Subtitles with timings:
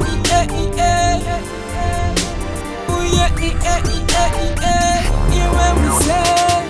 [0.00, 2.14] yeah, yeah.
[2.88, 5.30] Oh yeah, yeah, yeah, yeah.
[5.32, 6.65] Hear what we say.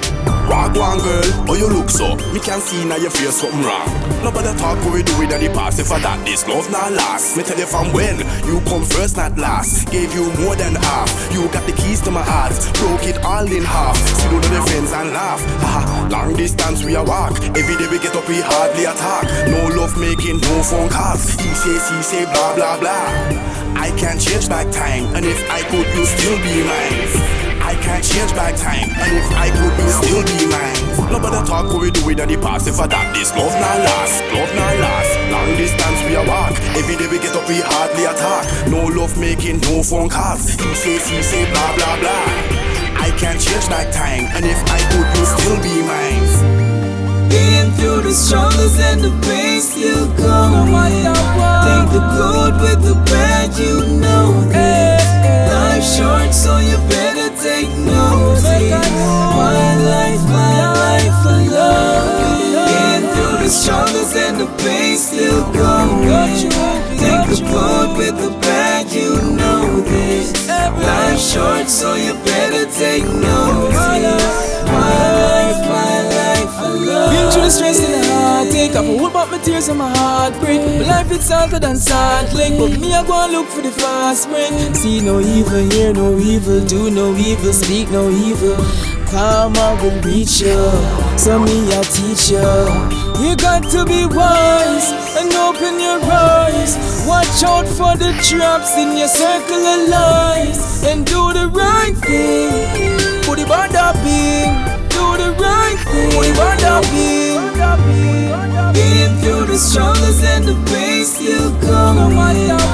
[0.57, 2.17] Wagwan girl, how you look so?
[2.33, 3.85] Me can see now your face something wrong.
[4.25, 5.79] Nobody talk what we do with the past.
[5.79, 7.37] If I that this love not last.
[7.37, 8.17] Me tell you from when
[8.49, 9.93] you come first, not last.
[9.93, 11.13] Gave you more than half.
[11.31, 14.01] You got the keys to my heart, broke it all in half.
[14.01, 15.45] Sit on the fence and laugh.
[15.61, 17.37] Haha, long distance we a walk.
[17.53, 19.29] Every day we get up, we hardly attack.
[19.53, 21.37] No love making, no phone calls.
[21.37, 23.05] He say, he say, blah blah blah.
[23.77, 27.26] I can't change back time, and if I could, you still be mine.
[27.67, 31.11] I can't change back time, and if I could, you still be mine.
[31.11, 32.71] Nobody talk what we do with the past.
[32.71, 35.11] If I that this love not last, love not last.
[35.35, 36.55] Long distance we a walk.
[36.79, 38.47] Every day we get up, we hardly attack.
[38.71, 40.47] No love making, no phone calls.
[40.55, 42.27] He say, he say, blah blah blah.
[43.03, 46.67] I can't change back time, and if I could, you still be mine.
[47.29, 50.71] Been through the struggles and the pain still come.
[50.71, 52.96] Take the good with the
[66.97, 70.49] Take the good with the bad, you know this.
[70.49, 73.75] Life's short, so you better take notice.
[73.75, 77.11] My life, my life, I love.
[77.13, 78.75] Been through the stress and the heartache.
[78.77, 80.61] I've hold back my tears and my heart break.
[80.61, 83.71] My life it's harder than salt lake, but me I go and look for the
[83.71, 84.53] fast break.
[84.75, 88.57] See no evil, hear no evil, do no evil, speak no evil.
[89.07, 90.59] Karma will reach you,
[91.17, 93.06] so me I teach you.
[93.21, 96.77] You got to be wise and open your eyes.
[97.07, 103.23] Watch out for the traps in your circle of lies and do the right thing.
[103.23, 104.53] Put it on the beam,
[104.89, 106.11] do the right thing.
[106.13, 107.41] Put it on the beam.
[108.75, 112.66] Been through the struggles and the pain still come.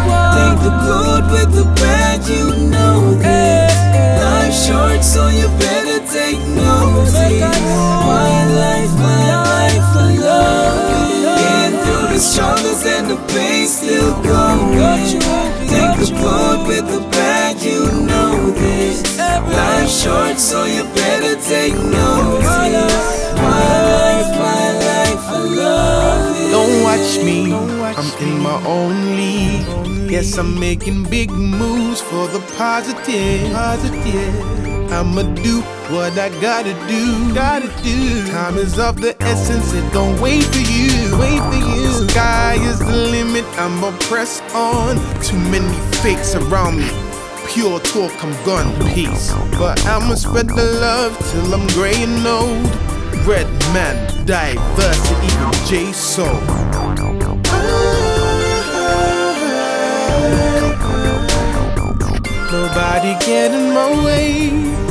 [20.42, 22.44] So you better take notice.
[23.36, 26.50] My life, my life, I love it.
[26.50, 30.10] Don't watch me, I'm in my own league.
[30.10, 33.54] Yes, I'm making big moves for the positive.
[34.92, 35.62] I'ma do
[35.94, 37.32] what I gotta do.
[37.32, 38.26] Gotta do.
[38.26, 41.19] Time is of the essence, it don't wait for you.
[41.19, 42.09] Wait for you.
[42.09, 44.97] Sky is the limit, I'ma press on.
[45.22, 45.72] Too many
[46.03, 47.11] fakes around me.
[47.48, 49.32] Pure talk, I'm gone, peace.
[49.58, 52.66] But I'ma spread the love till I'm gray and old.
[53.26, 55.30] Red man, D'Vercity,
[55.69, 56.26] J Soul.
[62.50, 64.81] Nobody get in my way.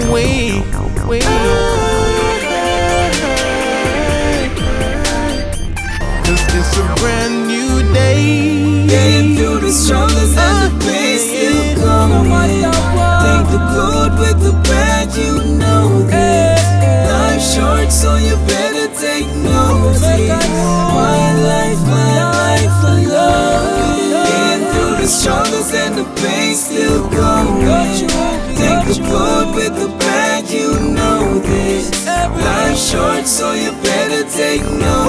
[0.00, 0.60] My way.
[1.06, 1.20] way.
[6.24, 8.84] Cause it's a brand new day.
[8.84, 12.10] Uh, Been through the struggles and the pain still come.
[13.24, 16.58] Take the good with the bad, you know that.
[17.10, 20.00] Life's short, so you better take notice.
[20.02, 24.28] My life, my life, I love.
[24.28, 28.43] Been through the struggles and the pain still come.
[28.86, 32.06] The good with the bad, you know this.
[32.06, 35.03] Life's short, so you better take notice.